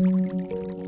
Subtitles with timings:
[0.00, 0.87] Música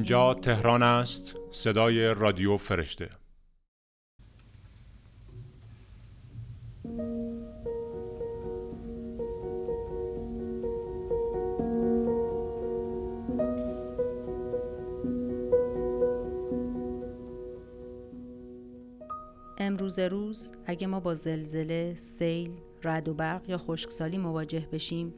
[0.00, 1.36] اینجا تهران است.
[1.50, 3.10] صدای رادیو فرشته.
[19.58, 22.50] امروز روز اگه ما با زلزله، سیل،
[22.82, 25.14] رد و برق یا خشکسالی مواجه بشیم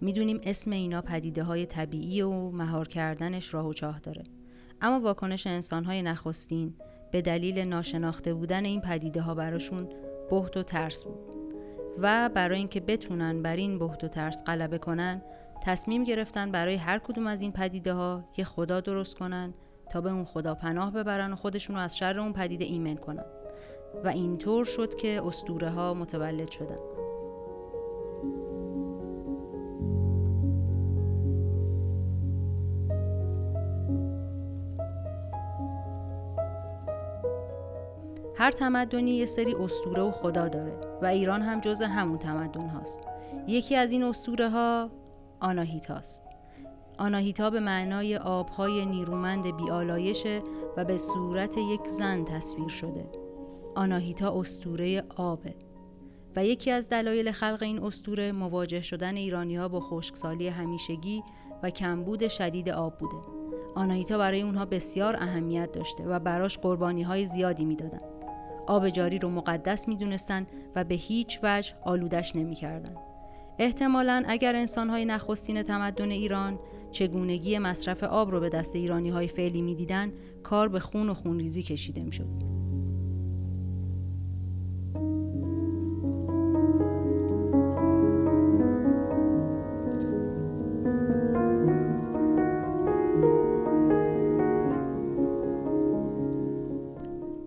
[0.00, 4.22] می‌دونیم اسم اینا پدیده های طبیعی و مهار کردنش راه و چاه داره.
[4.80, 6.74] اما واکنش انسان های نخستین
[7.12, 9.88] به دلیل ناشناخته بودن این پدیده ها براشون
[10.30, 11.36] بهت و ترس بود.
[11.98, 15.22] و برای اینکه بتونن بر این بهت و ترس غلبه کنن
[15.62, 19.54] تصمیم گرفتن برای هر کدوم از این پدیده ها یه خدا درست کنن
[19.90, 23.24] تا به اون خدا پناه ببرن و خودشون رو از شر اون پدیده ایمن کنن.
[24.04, 26.99] و اینطور شد که استوره ها متولد شدن.
[38.40, 43.00] هر تمدنی یه سری استوره و خدا داره و ایران هم جز همون تمدن هاست.
[43.46, 44.90] یکی از این استوره ها
[45.40, 46.24] آناهیتاست.
[46.98, 50.42] آناهیتا به معنای آبهای نیرومند بیالایشه
[50.76, 53.10] و به صورت یک زن تصویر شده.
[53.74, 55.54] آناهیتا استوره آبه
[56.36, 61.22] و یکی از دلایل خلق این استوره مواجه شدن ایرانی ها با خشکسالی همیشگی
[61.62, 63.16] و کمبود شدید آب بوده.
[63.74, 68.19] آناهیتا برای اونها بسیار اهمیت داشته و براش قربانی های زیادی می‌دادن.
[68.70, 72.96] آب جاری رو مقدس می‌دونستن و به هیچ وجه آلودش نمی‌کردند.
[73.58, 76.58] احتمالا اگر انسانهای نخستین تمدن ایران
[76.90, 81.62] چگونگی مصرف آب رو به دست ایرانی های فعلی می‌دیدن کار به خون و خونریزی
[81.62, 82.28] کشیده می‌شد.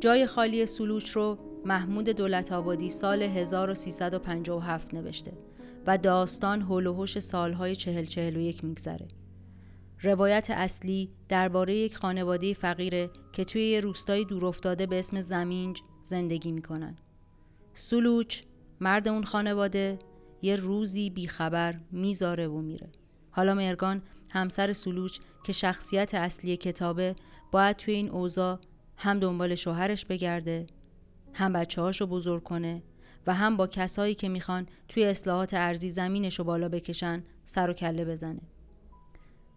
[0.03, 5.34] جای خالی سلوچ رو محمود دولت آبادی سال 1357 نوشته
[5.88, 9.08] و داستان هول سالهای چهل چهل و یک میگذره.
[10.02, 16.52] روایت اصلی درباره یک خانواده فقیره که توی یه روستای دورافتاده به اسم زمینج زندگی
[16.52, 16.96] می‌کنن.
[17.74, 18.41] سلوچ
[18.80, 20.00] مرد اون خانواده
[20.41, 22.91] یه روزی بیخبر می‌ذاره و میره.
[23.31, 27.16] حالا مرگان همسر سلوچ که شخصیت اصلی کتابه
[27.52, 28.59] باید توی این اوضاع
[28.98, 30.68] هم دنبال شوهرش بگرده
[31.34, 32.84] هم بچه هاشو بزرگ کنه
[33.28, 37.74] و هم با کسایی که می‌خوان توی اصلاحات ارزی زمینش رو بالا بکشن سر و
[37.74, 38.42] کله بزنه.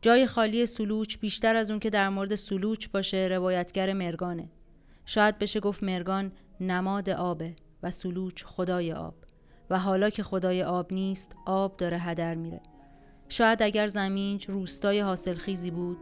[0.02, 4.50] جای خالی سلوچ بیشتر از اون که در مورد سلوچ باشه روایتگر مرگانه.
[5.06, 9.14] شاید بشه گفت مرگان نماد آبه و سلوچ خدای آب
[9.70, 12.60] و حالا که خدای آب نیست آب داره هدر میره.
[13.28, 15.98] شاید اگر زمین روستای حاصلخیزی بود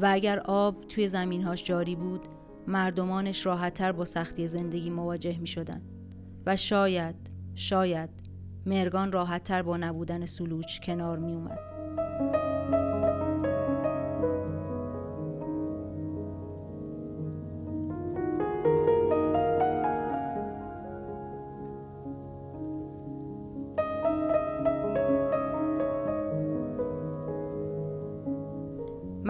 [0.00, 2.20] و اگر آب توی زمینهاش جاری بود
[2.66, 5.82] مردمانش راحتتر با سختی زندگی مواجه می شدن.
[6.46, 8.10] و شاید شاید
[8.66, 11.71] مرگان راحتتر با نبودن سلوچ کنار می اومد.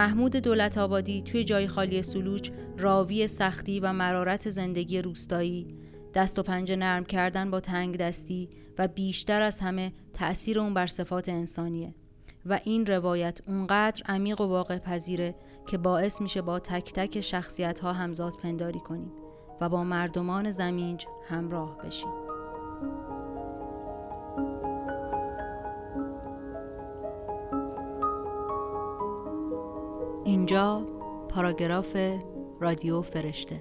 [0.03, 5.77] محمود دولت آبادی توی جای خالی سلوچ راوی سختی و مرارت زندگی روستایی.
[6.15, 10.87] دست و پنجه نرم کردن با تنگ دستی و بیشتر از همه تأثیر اون بر
[10.87, 11.95] صفات انسانیه.
[12.47, 15.35] و این روایت اونقدر عمیق و واقع پذیره
[15.67, 19.13] که باعث میشه با تک تک شخصیت ها همزاد پنداری کنیم
[19.61, 22.22] و با مردمان زمینج همراه بشیم.
[30.43, 30.87] اینجا
[31.29, 31.97] پاراگراف
[32.61, 33.61] رادیو فرشته.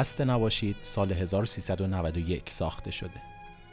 [0.00, 3.22] خسته نباشید سال 1391 ساخته شده.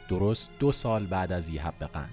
[0.08, 2.10] درست دو سال بعد از یه حب قند.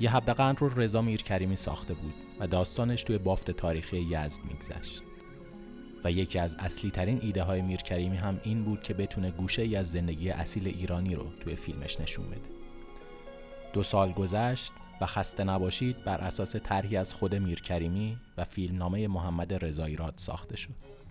[0.00, 5.02] یه حب قند رو رضا میرکریمی ساخته بود و داستانش توی بافت تاریخی یزد میگذشت.
[6.04, 9.76] و یکی از اصلی ترین ایده های میرکریمی هم این بود که بتونه گوشه ای
[9.76, 12.48] از زندگی اصیل ایرانی رو توی فیلمش نشون بده.
[13.72, 19.64] دو سال گذشت و خسته نباشید بر اساس طرحی از خود میرکریمی و فیلمنامه محمد
[19.64, 21.01] رضایی ساخته شد.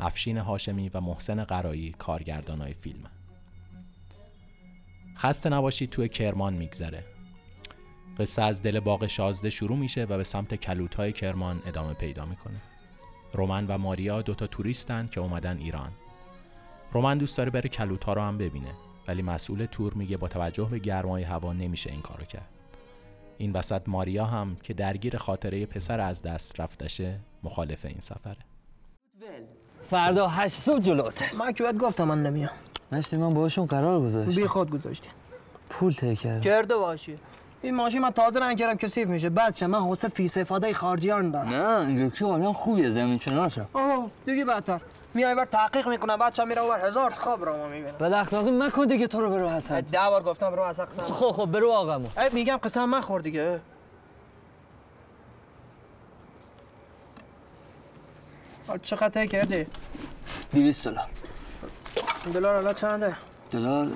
[0.00, 3.04] افشین هاشمی و محسن قرایی کارگردانای فیلم.
[5.16, 7.04] خسته نباشید توی کرمان میگذره.
[8.18, 12.60] قصه از دل باغ شازده شروع میشه و به سمت کلوت کرمان ادامه پیدا می‌کنه.
[13.32, 15.92] رومن و ماریا دوتا توریستن که اومدن ایران.
[16.92, 18.70] رومن دوست داره بره کلوت ها رو هم ببینه
[19.08, 22.48] ولی مسئول تور میگه با توجه به گرمای هوا نمیشه این کارو کرد.
[23.38, 28.44] این وسط ماریا هم که درگیر خاطره پسر از دست رفتشه مخالف این سفره.
[29.90, 32.50] فردا هشت صبح جلوت من که باید گفتم من نمیام.
[32.92, 35.08] نشتی من باشون قرار گذاشت بی خود گذاشتی.
[35.70, 37.18] پول ته کرد کرده باشی
[37.62, 39.28] این ماشین من تازه رنگ کردم کثیف میشه.
[39.30, 41.48] بعد من حوصله فی استفاده خارجیان دارم.
[41.48, 44.80] نه یکی آدم خوبیه زمین چناسه آه دیگه بدتر.
[45.14, 48.86] میای بر تحقیق می‌کنم بعد میره اون هزار خواب رو ما می‌بینم بعد اخلاقی مکن
[48.86, 51.02] دیگه تو رو برو حسن ده بار گفتم برو حسن قسم.
[51.02, 53.60] خب خب برو ای میگم قسم من خور دیگه.
[58.82, 59.64] چقدر کردی؟
[60.52, 61.06] دیویست دلار
[62.32, 63.16] دلار الان چنده؟
[63.50, 63.88] دلار؟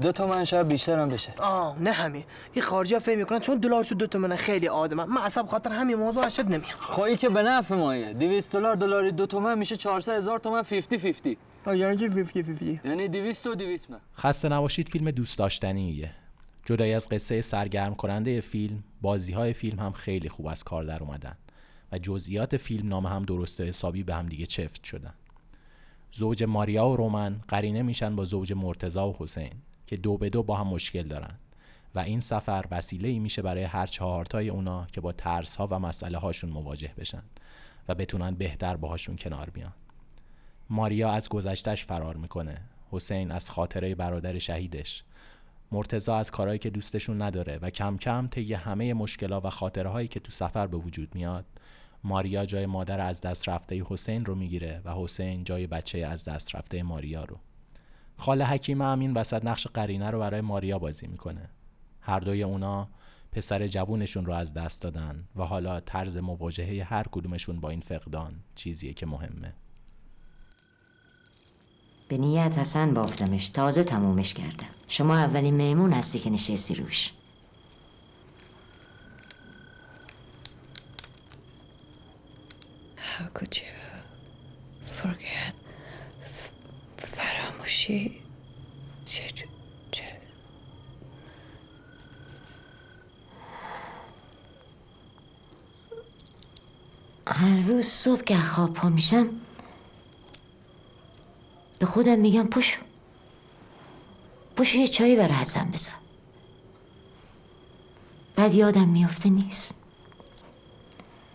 [0.00, 1.34] دو تومن شاید بیشتر هم بشه.
[1.38, 2.24] آه نه همین.
[2.52, 5.72] این خارجی ها فهم می‌کنن چون دلار شد دو تومن خیلی آدمه من اصلا خاطر
[5.72, 6.78] همین موضوع اشد نمیام.
[6.80, 10.62] خب این که به نفع مایه 200 دلار دلاری دو تومن میشه 400 هزار تومن
[10.62, 10.80] 50
[11.64, 14.00] 50 یعنی چی 50 50 یعنی 200 و 200 من.
[14.18, 16.10] خسته نباشید فیلم دوست داشتنیه
[16.64, 21.02] جدای از قصه سرگرم کننده فیلم بازی های فیلم هم خیلی خوب از کار در
[21.02, 21.36] اومدن.
[21.98, 25.14] جزئیات فیلم نامه هم درست حسابی به هم دیگه چفت شدن.
[26.12, 29.52] زوج ماریا و رومن قرینه میشن با زوج مرتزا و حسین
[29.86, 31.34] که دو به دو با هم مشکل دارن
[31.94, 35.78] و این سفر وسیله ای میشه برای هر چهارتای اونا که با ترس ها و
[35.78, 37.22] مسئله هاشون مواجه بشن
[37.88, 39.72] و بتونن بهتر باهاشون کنار بیان.
[40.70, 42.60] ماریا از گذشتش فرار می‌کنه.
[42.90, 45.04] حسین از خاطره برادر شهیدش.
[45.72, 50.08] مرتزا از کارهایی که دوستشون نداره و کم کم طی همه مشکلات و خاطره هایی
[50.08, 51.44] که تو سفر به وجود میاد
[52.04, 56.54] ماریا جای مادر از دست رفته حسین رو می‌گیره و حسین جای بچه از دست
[56.54, 57.38] رفته ماریا رو.
[58.16, 61.48] خاله حکیم هم این وسط نقش قرینه رو برای ماریا بازی می‌کنه.
[62.00, 62.88] هر دوی اونا
[63.32, 68.34] پسر جوونشون رو از دست دادن و حالا طرز مواجهه هر کدومشون با این فقدان
[68.54, 69.54] چیزیه که مهمه.
[72.08, 74.66] به نیت حسن بافتمش تازه تمومش کردم.
[74.88, 77.12] شما اولین میمون هستی که نشستی روش.
[83.14, 83.74] How could you
[84.98, 85.54] forget
[86.98, 88.20] فراموشی
[89.04, 89.22] چه
[89.90, 90.04] چه
[97.26, 99.28] هر روز صبح که خواب پا میشم
[101.78, 102.80] به خودم میگم پشو
[104.56, 105.94] پشو یه چایی برای حسن بذار.
[108.36, 109.74] بعد یادم میافته نیست.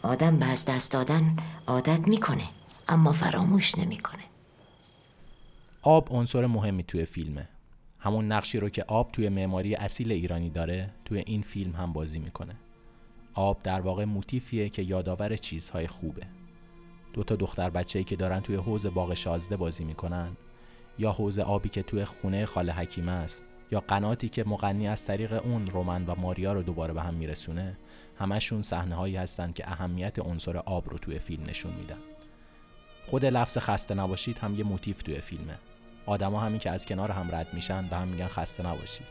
[0.09, 1.35] آدم به از دست دادن
[1.67, 2.43] عادت می‌کنه
[2.87, 4.23] اما فراموش نمی‌کنه.
[5.81, 7.49] آب عنصر مهمی توی فیلمه.
[7.99, 12.19] همون نقشی رو که آب توی معماری اصیل ایرانی داره توی این فیلم هم بازی
[12.19, 12.55] می‌کنه.
[13.33, 16.27] آب در واقع موتیفیه که یادآور چیزهای خوبه.
[17.13, 20.37] دو تا دختر بچه‌ای که دارن توی حوز باغ شازده بازی می‌کنن
[20.99, 23.45] یا حوز آبی که توی خونه خاله حکیمه است.
[23.71, 27.77] یا قناتی که مغنی از طریق اون رومن و ماریا رو دوباره به هم میرسونه
[28.19, 31.97] همشون صحنه هایی هستن که اهمیت عنصر آب رو توی فیلم نشون میدن.
[33.07, 35.57] خود لفظ خسته نباشید هم یه موتیف توی فیلمه.
[36.05, 39.07] آدما همین که از کنار هم رد میشن به هم میگن خسته نباشید.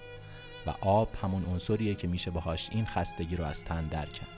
[0.67, 4.29] و آب همون عنصریه که میشه باهاش این خستگی رو از تن در کرد.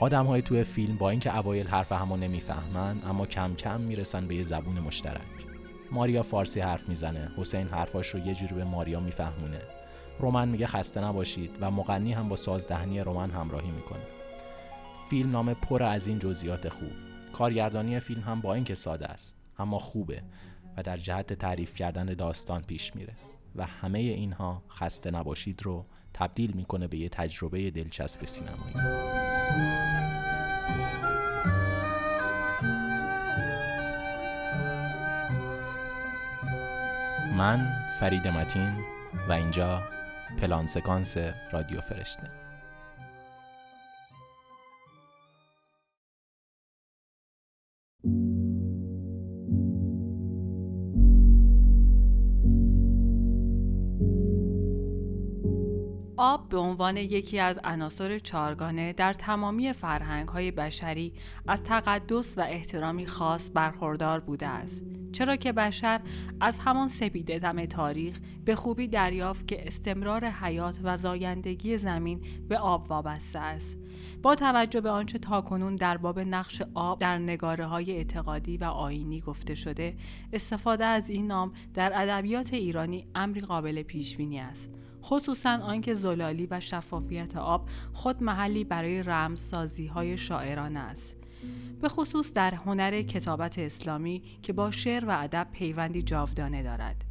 [0.00, 4.34] آدم های توی فیلم با اینکه اوایل حرف همو نمی‌فهمن اما کم کم می‌رسن به
[4.34, 5.49] یه زبون مشترک.
[5.92, 7.30] ماریا فارسی حرف می‌زنه.
[7.36, 9.60] حسین حرفاش رو یه جوری به ماریا میفهمونه.
[10.18, 14.02] رومن میگه خسته نباشید و مغنی هم با سازدهنی رومن همراهی می‌کنه.
[15.10, 16.92] فیلم نام پر از این جزئیات خوب.
[17.32, 20.22] کارگردانی فیلم هم با اینکه ساده است اما خوبه
[20.76, 23.12] و در جهت تعریف کردن داستان پیش میره
[23.56, 28.74] و همه اینها خسته نباشید رو تبدیل می‌کنه به یه تجربه دلچسب سینمایی.
[37.40, 38.72] من فرید متین
[39.28, 39.82] و اینجا
[40.40, 41.16] پلان سکانس
[41.52, 42.30] رادیو فرشته
[56.16, 61.12] آب به عنوان یکی از عناصر چارگانه در تمامی فرهنگهای بشری
[61.48, 64.99] از تقدس و احترامی خاص برخوردار بوده است.
[65.12, 66.00] چرا که بشر
[66.40, 72.58] از همان سپیده دم تاریخ به خوبی دریافت که استمرار حیات و زایندگی زمین به
[72.58, 73.76] آب وابسته است.
[74.22, 79.20] با توجه به آنچه تاکنون در باب نقش آب در نگاره های اعتقادی و آینی
[79.20, 79.96] گفته شده
[80.32, 84.68] استفاده از این نام در ادبیات ایرانی امری قابل پیش بینی است.
[85.02, 91.19] خصوصا آنکه زلالی و شفافیت آب خود محلی برای رمزسازی های شاعران است.
[91.80, 97.04] به خصوص در هنر کتابت اسلامی که با شعر و ادب پیوندی جاودانه دارد.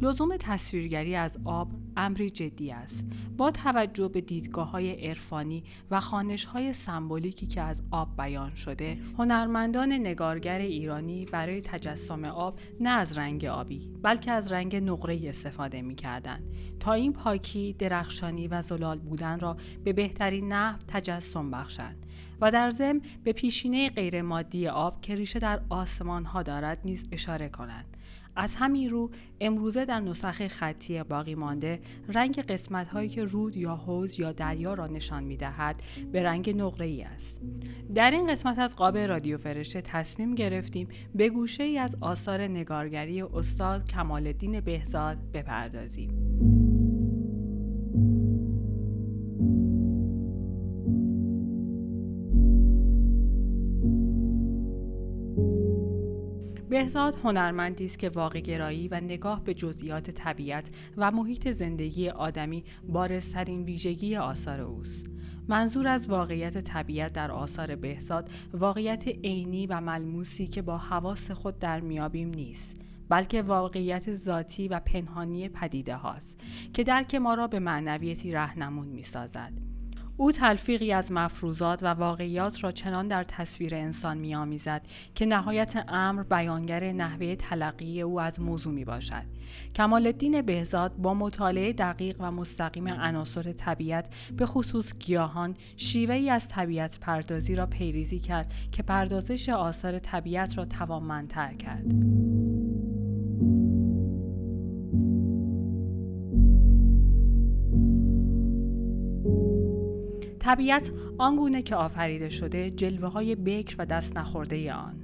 [0.00, 3.04] لزوم تصویرگری از آب امری جدی است.
[3.36, 8.98] با توجه به دیدگاه های عرفانی و خانش های سمبولیکی که از آب بیان شده
[9.18, 15.82] هنرمندان نگارگر ایرانی برای تجسم آب نه از رنگ آبی بلکه از رنگ نقره استفاده
[15.82, 16.40] می کردن.
[16.80, 22.01] تا این پاکی درخشانی و زلال بودن را به بهترین نحو تجسم بخشند.
[22.42, 27.48] و در ضمن به پیشینه غیرمادی آب که ریشه در آسمان ها دارد نیز اشاره
[27.48, 27.96] کنند.
[28.36, 33.76] از همین رو امروزه در نسخه خطی باقی مانده رنگ قسمت هایی که رود یا
[33.76, 35.82] حوز یا دریا را نشان می دهد
[36.12, 37.40] به رنگ نقره ای است.
[37.94, 43.22] در این قسمت از قاب رادیو فرشته تصمیم گرفتیم به گوشه ای از آثار نگارگری
[43.22, 46.51] استاد کمال الدین بهزاد بپردازیم.
[56.72, 63.62] بهزاد هنرمندی است که واقعگرایی و نگاه به جزئیات طبیعت و محیط زندگی آدمی بارزترین
[63.62, 65.04] ویژگی آثار اوست.
[65.48, 71.58] منظور از واقعیت طبیعت در آثار بهزاد واقعیت عینی و ملموسی که با حواس خود
[71.58, 72.76] در میابیم نیست
[73.08, 76.40] بلکه واقعیت ذاتی و پنهانی پدیده هاست
[76.72, 79.71] که درک ما را به معنویتی رهنمون می سازد.
[80.22, 84.82] او تلفیقی از مفروضات و واقعیات را چنان در تصویر انسان میآمیزد
[85.14, 89.22] که نهایت امر بیانگر نحوه تلقی او از موضوع می باشد.
[89.74, 96.30] کمال الدین بهزاد با مطالعه دقیق و مستقیم عناصر طبیعت به خصوص گیاهان شیوه ای
[96.30, 101.84] از طبیعت پردازی را پیریزی کرد که پردازش آثار طبیعت را توانمندتر کرد.
[110.42, 114.94] طبیعت آنگونه که آفریده شده جلوه های بکر و دست نخورده آن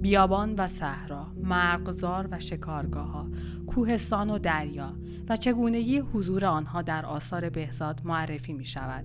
[0.00, 3.28] بیابان و صحرا، مرغزار و شکارگاه ها،
[3.66, 4.94] کوهستان و دریا
[5.28, 9.04] و چگونگی حضور آنها در آثار بهزاد معرفی می شود.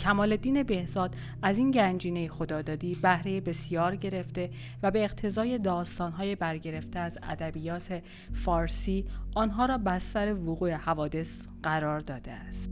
[0.00, 4.50] کمال الدین بهزاد از این گنجینه خدادادی بهره بسیار گرفته
[4.82, 12.32] و به اقتضای داستانهای برگرفته از ادبیات فارسی آنها را بستر وقوع حوادث قرار داده
[12.32, 12.70] است.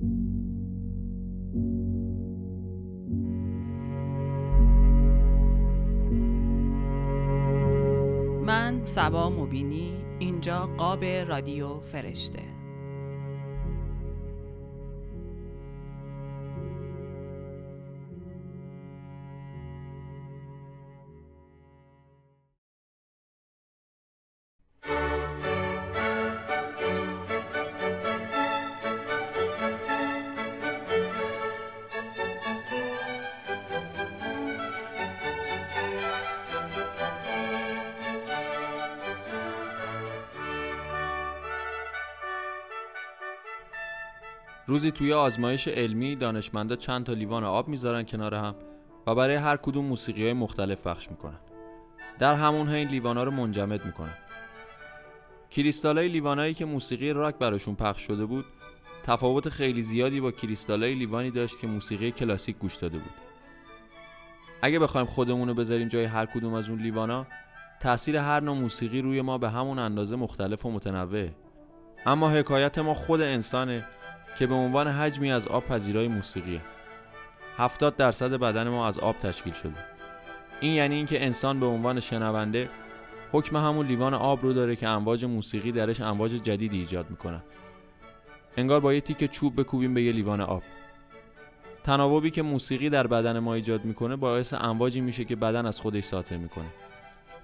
[9.01, 12.60] سبا مبینی اینجا قاب رادیو فرشته.
[44.81, 48.55] روزی توی آزمایش علمی دانشمندا چند تا لیوان آب می‌ذارن کنار هم
[49.07, 51.39] و برای هر کدوم موسیقی های مختلف پخش می‌کنن.
[52.19, 54.15] در همون حین لیوانا رو منجمد می‌کنن.
[55.51, 58.45] کریستالای لیوانایی که موسیقی راک براشون پخش شده بود
[59.05, 63.15] تفاوت خیلی زیادی با کریستالای لیوانی داشت که موسیقی کلاسیک گوش داده بود.
[64.63, 67.27] اگه بخوایم خودمون رو بذاریم جای هر کدوم از اون لیوانا
[67.81, 71.35] تاثیر هر نوع موسیقی روی ما به همون اندازه مختلف و متنوعه.
[72.07, 73.87] اما حکایت ما خود انسانه
[74.39, 76.61] که به عنوان حجمی از آب پذیرای موسیقیه.
[77.57, 79.85] 70 درصد بدن ما از آب تشکیل شده.
[80.61, 82.71] این یعنی اینکه انسان به عنوان شنونده
[83.33, 87.43] حکم همون لیوان آب رو داره که امواج موسیقی درش امواج جدیدی ایجاد می‌کنن
[88.57, 90.63] انگار با یه تیک چوب بکوبیم به یه لیوان آب.
[91.85, 96.05] تناوبی که موسیقی در بدن ما ایجاد می‌کنه باعث امواجی میشه که بدن از خودش
[96.05, 96.71] ساطع می‌کنه.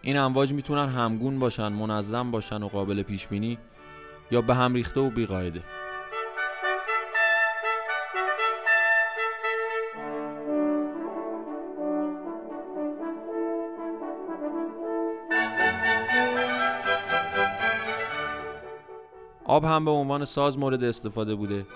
[0.03, 3.59] این امواج می‌تونن همگون باشن منظم باشن و قابل پیش بینی
[4.31, 5.63] یا به هم ریخته و بیقاعده.
[19.57, 21.67] آب هم به عنوان ساز مورد استفاده بوده.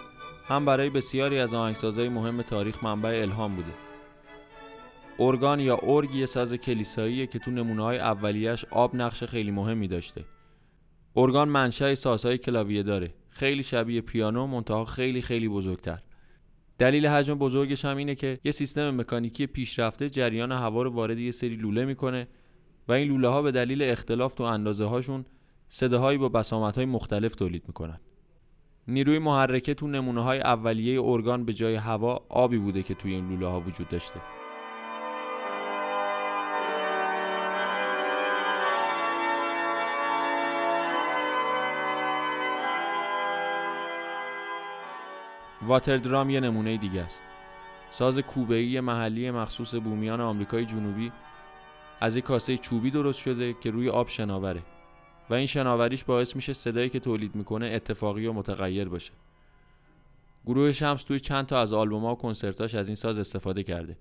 [0.45, 3.73] هم برای بسیاری از آهنگسازهای مهم تاریخ منبع الهام بوده.
[5.19, 9.89] ارگان یا ارگ یه ساز کلیساییه که تو نمونه های اولیش آب نقش خیلی مهمی
[9.89, 10.25] داشته.
[11.17, 13.15] ارگان منشأ سازهای کلاویه داره.
[13.29, 15.99] خیلی شبیه پیانو منتها خیلی خیلی بزرگتر.
[16.79, 21.31] دلیل حجم بزرگش هم اینه که یه سیستم مکانیکی پیشرفته جریان هوا رو وارد یه
[21.31, 22.29] سری لوله می‌کنه
[22.89, 25.25] و این لوله ها به دلیل اختلاف تو اندازه هاشون
[25.73, 28.01] صداهایی با بسامت های مختلف تولید می‌کنن.
[28.89, 33.29] نیروی محرکه تو نمونه های اولیه ارگان به جای هوا آبی بوده که توی این
[33.29, 34.21] لوله ها وجود داشته.
[45.67, 47.23] واتر درام یه نمونه دیگه است.
[47.91, 51.13] ساز کوبه‌ای محلی مخصوص بومیان آمریکای جنوبی
[52.01, 54.63] از یک کاسه چوبی درست شده که روی آب شناوره.
[55.31, 59.13] و این شناوریش باعث میشه صدایی که تولید می‌کنه اتفاقی و متغیر باشه.
[60.47, 63.97] گروه شمس توی چند تا از آلبوم‌ها و کنسرتاش از این ساز استفاده کرده.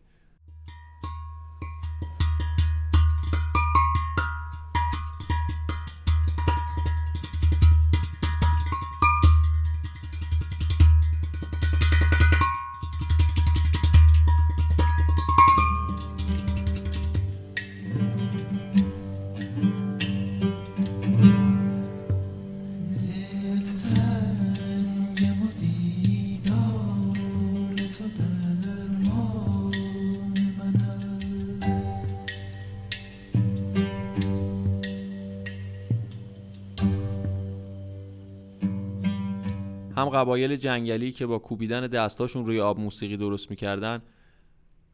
[40.01, 44.01] هم قبایل جنگلی که با کوبیدن دستاشون روی آب موسیقی درست می‌کردن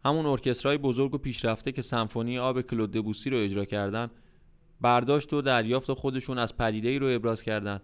[0.05, 4.09] همون ارکسترهای بزرگ و پیشرفته که سمفونی آب کلود دبوسی رو اجرا کردن
[4.81, 7.79] برداشت و دریافت خودشون از پدیده ای رو ابراز کردن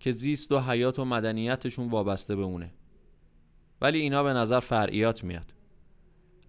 [0.00, 2.72] که زیست و حیات و مدنیتشون وابسته به اونه
[3.80, 5.54] ولی اینا به نظر فرعیات میاد.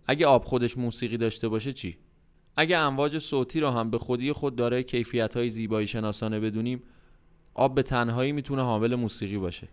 [0.08, 1.98] اگه آب خودش موسیقی داشته باشه چی؟
[2.56, 6.84] اگه امواج صوتی رو هم به خودی خود داره کیفیت های زیبایی شناسانه بدونیم
[7.54, 9.68] آب به تنهایی می‌تونه حامل موسیقی باشه.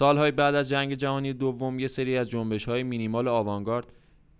[0.00, 3.92] سالهای بعد از جنگ جهانی دوم یه سری از جنبش های مینیمال آوانگارد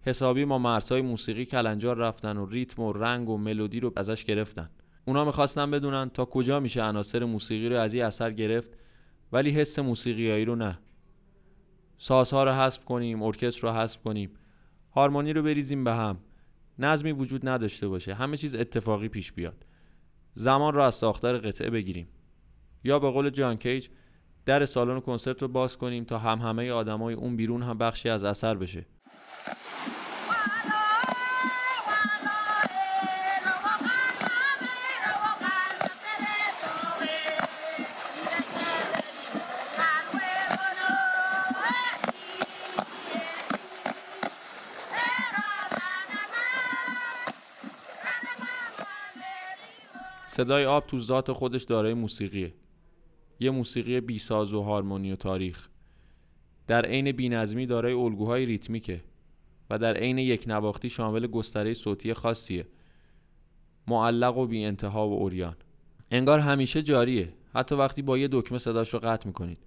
[0.03, 4.71] حسابی ما مرزهای موسیقی کلنجار رفتن و ریتم و رنگ و ملودی رو ازش گرفتن.
[5.05, 8.71] اونا می‌خواستن بدونن تا کجا میشه عناصر موسیقی رو از این اثر گرفت
[9.33, 10.79] ولی حس موسیقیایی رو نه.
[11.99, 14.31] سازها رو حذف کنیم ارکستر رو حذف کنیم.
[14.93, 16.19] هارمونی رو بریزیم به هم.
[16.79, 18.15] نظمی وجود نداشته باشه.
[18.15, 19.67] همه چیز اتفاقی پیش بیاد.
[20.35, 22.09] زمان رو از ساختار قطعه بگیریم.
[22.85, 23.89] یا به قول جان کیج
[24.47, 28.25] در سالن کنسرت رو باز کنیم تا هم همه آدمای اون بیرون هم بخشی از
[28.25, 28.87] اثر بشه.
[50.27, 52.53] صدای آب تو ذات خودش دارای موسیقیه.
[53.41, 55.69] یه موسیقی بیساز و هارمونی و تاریخ.
[56.67, 59.05] در عین بینظمی دارای الگوهای ریتمیکه
[59.71, 62.67] و در عین یک نواختی شامل گستره صوتی خاصیه.
[63.87, 65.57] معلق و بی انتها و اوریان.
[66.11, 67.33] انگار همیشه جاریه.
[67.55, 69.59] حتی وقتی با یه دکمه صداش رو قطع می‌کنید.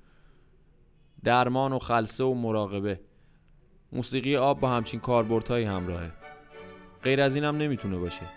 [1.23, 2.99] درمان و خلصه و مراقبه.
[3.91, 6.11] موسیقی آب با همچین کاربردهایی همراهه.
[7.03, 8.29] غیر از اینم نمی‌تونه باشه.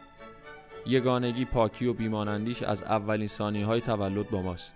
[0.86, 4.74] یگانگی پاکی و بیمانندیش از اولین ثانیه های تولد با ماست.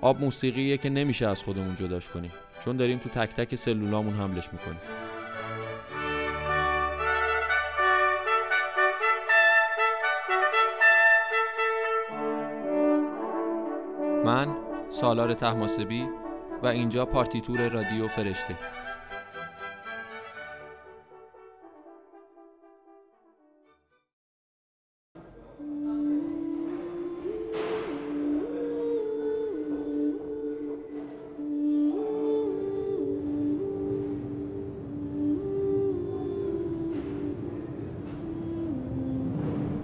[0.00, 2.32] آب موسیقیه که نمیشه از خودمون جداش کنیم
[2.64, 4.80] چون داریم تو تک تک سلولامون حملش می‌کنیم.
[14.24, 14.56] من
[14.90, 16.08] سالار تحماسبی
[16.62, 18.54] و اینجا پارتیتور رادیو فرشته.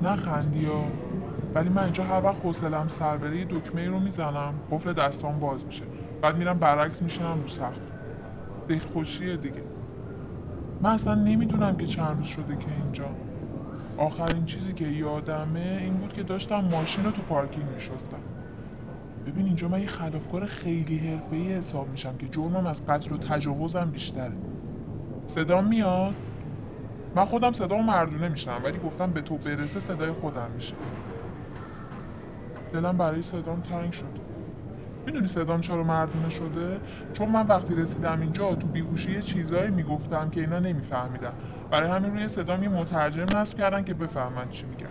[0.02, 0.84] نخندی ها
[1.54, 4.54] ولی من اینجا هر وقت حوصلم سر بره یه دکمه ای رو می‌زنم.
[4.70, 5.82] قفل دستام باز میشه.
[6.22, 7.90] بعد میرم برعکس میشینم رو سقف.
[8.68, 9.62] دلخوشیه دیگه.
[10.80, 13.04] من اصلا نمی‌دونم که چند روز شده که اینجا.
[13.98, 18.18] آخرین چیزی که یادمه این بود که داشتم ماشین رو تو پارکینگ میشستم.
[19.26, 23.90] ببین اینجا من یه خلافکار خیلی حرفه‌ای حساب میشم که جرمم از قتل و تجاوزم
[23.90, 24.32] بیشتره.
[25.26, 26.14] صدام میاد؟
[27.14, 30.74] من خودم صدام مردونه میشم ولی گفتم به تو برسه صدای خودم میشه.
[32.72, 34.04] دلم برای صدام تنگ شد.
[35.06, 36.80] می‌دونی صدام چرا مردونه شده؟
[37.12, 41.32] چون من وقتی رسیدم اینجا تو بیهوشی یه چیزایی می‌گفتم که اینا نمیفهمیدن.
[41.70, 44.86] برای همین روی صدام یه مترجم نصب کردن که بفهمن چی میگم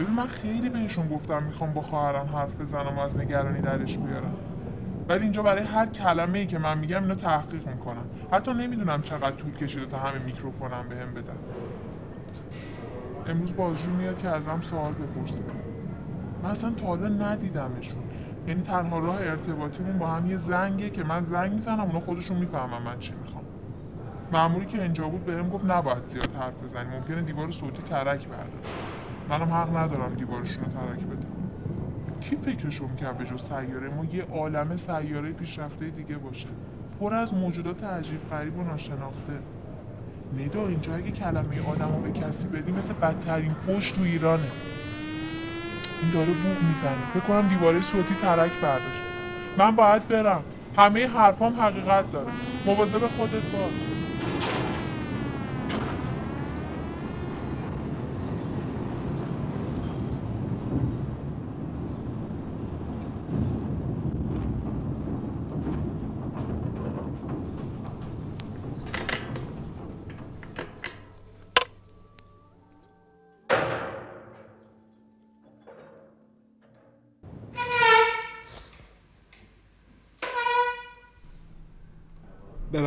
[0.00, 4.36] ببین من خیلی بهشون گفتم می‌خوام با خواهرم حرف بزنم و از نگرانی درش بیارم.
[5.08, 8.06] ولی اینجا برای هر کلمه ای که من میگم اینو تحقیق می‌کنم.
[8.32, 11.38] حتی نمی‌دونم چقدر طول کشیده تا همه میکروفونم بهم بدن.
[13.26, 15.42] امروز بازجو میاد که ازم سوال بپرسه.
[16.42, 18.02] من اصلا تا حالا ندیدمشون.
[18.46, 22.82] یعنی تنها راه ارتباطیمون با هم یه زنگه که من زنگ می‌زنم اونا خودشون می‌فهمن
[22.82, 23.44] من چی می‌خوام.
[24.32, 28.64] مأموری که اینجا بود بهم گفت نباید زیاد حرف بزنی ممکنه دیوار صوتی ترک برداره
[29.28, 31.43] منم حق ندارم دیوارشون رو ترک بدم.
[32.24, 36.48] کی فکرشو می‌کرد به جز سیاره؟ ما یه عالم سیاره پیشرفته دیگه باشه.
[37.00, 39.38] پر از موجودات عجیب غریب و ناشناخته.
[40.38, 44.50] ندا اینجا اگه کلمه آدم رو به کسی بدی مثل بدترین فوش تو ایرانه.
[46.02, 47.10] این داره بوق می‌زنه.
[47.14, 49.02] فکر کنم دیواره صوتی ترک برداشت.
[49.58, 50.42] من باید برم.
[50.76, 52.32] همه حرفام حقیقت داره.
[52.66, 54.03] مواظب خودت باش.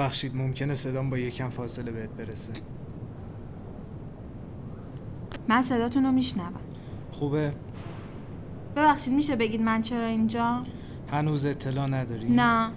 [0.08, 2.54] ببخشید ممکنه صدام با یکم فاصله بهت برسه
[5.48, 6.54] من صداتون رو میشنوم
[7.12, 7.54] خوبه؟
[8.76, 10.64] ببخشید میشه بگید من چرا اینجا؟
[11.12, 12.72] هنوز اطلاع نداری؟ نه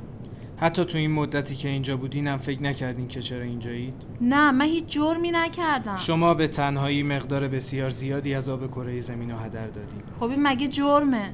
[0.56, 4.84] حتی تو این مدتی که اینجا بودینم فکر نکردین که چرا اینجایید؟ نه من هیچ
[4.86, 10.02] جرمی نکردم شما به تنهایی مقدار بسیار زیادی از آب کره زمین رو هدر دادین
[10.20, 11.30] خب این مگه جرمه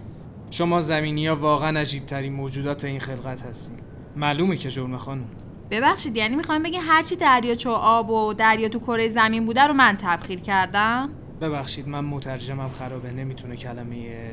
[0.50, 3.76] شما زمینی ها واقعا عجیب ترین موجودات این خلقت هستین
[4.16, 5.24] معلومه که جرم خانم
[5.70, 9.74] ببخشید یعنی می‌خوایم بگین هرچی دریاچه و آب و دریا تو کره زمین بوده رو
[9.74, 14.30] من تبخیر کردم؟ ببخشید من مترجمم خرابه نمی‌تونه کلمه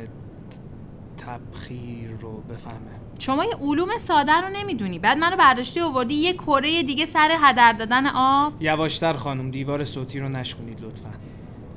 [1.17, 2.77] تبخیر رو بفهمه.
[3.19, 4.99] شما یه علوم ساده رو نمی‌دونی.
[4.99, 10.19] بعد منو برداشتی آوردی یه کره دیگه سر هدر دادن آب؟ یواشتر خانم دیوار صوتی
[10.19, 11.09] رو نشکنید لطفا.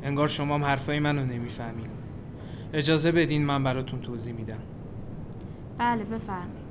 [0.03, 1.87] انگار شما هم حرفای منو نمی‌فهمین.
[2.73, 4.59] اجازه بدین من براتون توضیح میدم.
[5.79, 6.66] بله بفرمایید.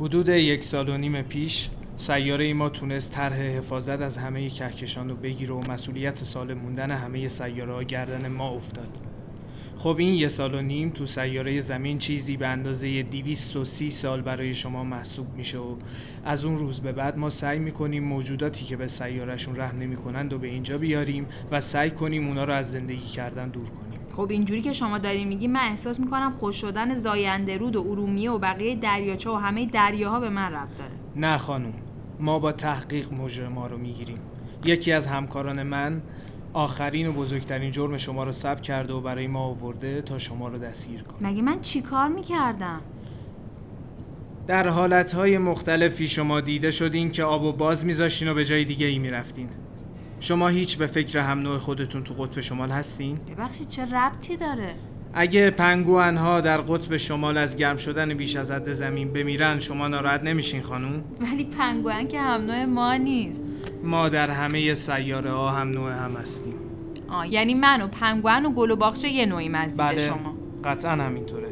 [0.00, 5.16] حدود یک سال و نیم پیش سیاره ما تونست طرح حفاظت از همه کهکشان رو
[5.16, 8.98] بگیره و مسئولیت سالم موندن همه سیاره ها گردن ما افتاد.
[9.78, 14.54] خب این یه سال و نیم تو سیاره زمین چیزی به اندازه 230 سال برای
[14.54, 15.76] شما محسوب میشه و
[16.24, 20.38] از اون روز به بعد ما سعی می‌کنیم موجوداتی که به سیارهشون رحم نمی‌کنند و
[20.38, 23.85] به اینجا بیاریم و سعی کنیم اونا رو از زندگی کردن دور کنیم.
[24.16, 28.30] خب اینجوری که شما داری میگی من احساس می‌کنم خوش شدن زاینده رود و ارومیه
[28.30, 30.90] و بقیه دریاچه و همه دریاها به من ربط داره.
[31.16, 31.72] نه خانم
[32.20, 34.18] ما با تحقیق مجرما رو می‌گیریم.
[34.64, 36.02] یکی از همکاران من
[36.52, 40.58] آخرین و بزرگترین جرم شما رو ثبت کرده و برای ما آورده تا شما رو
[40.58, 41.30] دستگیر کنه.
[41.30, 42.80] مگه من چیکار می‌کردم؟
[44.46, 48.86] در حالتهای مختلفی شما دیده شدین که آب و باز میذاشتین و به جای دیگه
[48.86, 49.48] ای می‌رفتین.
[50.20, 54.74] شما هیچ به فکر هم نوع خودتون تو قطب شمال هستین؟ ببخشید چه ربطی داره؟
[55.14, 60.24] اگه پنگوانها در قطب شمال از گرم شدن بیش از حد زمین بمیرن شما ناراحت
[60.24, 63.40] نمیشین خانوم؟ ولی پنگوان که هم نوع ما نیست.
[63.84, 66.54] ما در همه سیاره ها هم نوع هم هستیم.
[67.08, 70.36] آه یعنی من و پنگوان و گل و باغچه یه نوعیم از دید بله شما.
[70.64, 71.48] قطعا همینطوره.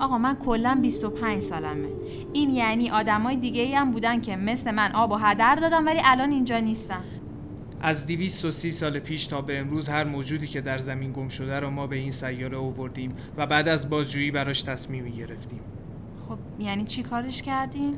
[0.00, 1.88] آقا من کلا 25 سالمه
[2.32, 6.00] این یعنی آدمای دیگه ای هم بودن که مثل من آب و هدر دادم ولی
[6.04, 7.00] الان اینجا نیستن
[7.82, 11.70] از 230 سال پیش تا به امروز هر موجودی که در زمین گم شده رو
[11.70, 15.60] ما به این سیاره آوردیم و بعد از بازجویی براش تصمیمی گرفتیم
[16.28, 17.94] خب یعنی چی کارش کردین؟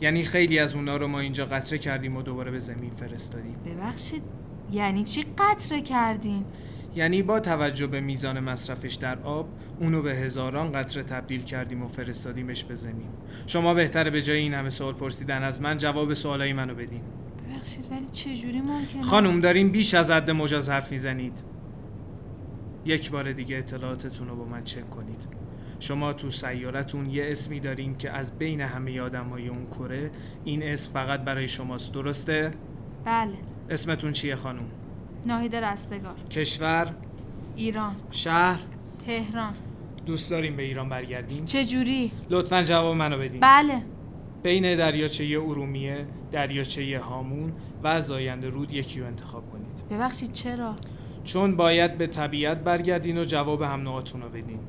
[0.00, 4.22] یعنی خیلی از اونا رو ما اینجا قطره کردیم و دوباره به زمین فرستادیم ببخشید
[4.72, 6.44] یعنی چی قطره کردین؟
[6.96, 9.48] یعنی با توجه به میزان مصرفش در آب
[9.80, 13.08] اونو به هزاران قطره تبدیل کردیم و فرستادیمش به زمین
[13.46, 17.02] شما بهتره به جای این همه سوال پرسیدن از من جواب سوالای منو بدین
[17.48, 21.44] ببخشید ولی چجوری ممکنه؟ خانم دارین بیش از حد مجاز حرف می‌زنید
[22.84, 25.28] یک بار دیگه اطلاعاتتون رو با من چک کنید
[25.80, 30.10] شما تو سیارتون یه اسمی دارین که از بین همه آدم های اون کره
[30.44, 32.50] این اسم فقط برای شماست درسته؟
[33.04, 33.34] بله
[33.70, 34.64] اسمتون چیه خانم؟
[35.26, 36.94] ناهید رستگار کشور؟
[37.56, 38.60] ایران شهر؟
[39.06, 39.54] تهران
[40.06, 43.82] دوست داریم به ایران برگردیم؟ چجوری؟ لطفا جواب منو بدین بله
[44.42, 50.76] بین دریاچه ارومیه، دریاچه هامون و زاینده رود یکی رو انتخاب کنید ببخشید چرا؟
[51.24, 54.60] چون باید به طبیعت برگردین و جواب هم رو بدین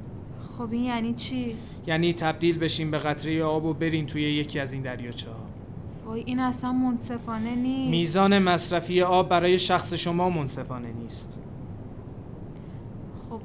[0.57, 1.55] خب این یعنی چی؟
[1.87, 5.44] یعنی تبدیل بشین به قطره آب و برین توی یکی از این دریاچه ها
[6.05, 7.89] وای این اصلا منصفانه نیست.
[7.89, 11.39] میزان مصرفی آب برای شخص شما منصفانه نیست.
[13.29, 13.41] خب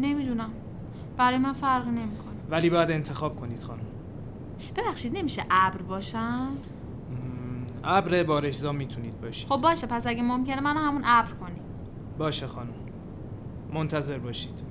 [0.00, 0.50] نمی‌دونم.
[1.16, 2.36] برای من فرقی نمی‌کنه.
[2.50, 3.80] ولی باید انتخاب کنید خانم.
[4.76, 6.48] ببخشید نمیشه ابر باشم؟
[7.84, 9.48] ابر بارشزا می‌تونید باشید.
[9.48, 11.60] خب باشه پس اگه ممکنه منو همون ابر کنی.
[12.18, 12.74] باشه خانم.
[13.74, 14.62] منتظر باشید.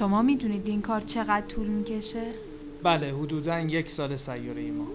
[0.00, 2.32] شما می‌دونید این کار چقدر طول می‌کشه؟
[2.82, 4.86] بله حدودا یک سال سیاره ما.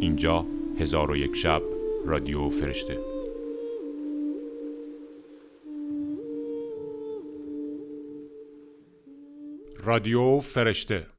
[0.00, 0.46] اینجا
[0.80, 1.62] هزار و یک شب
[2.06, 2.98] رادیو فرشته.
[9.84, 11.15] رادیو فرشته.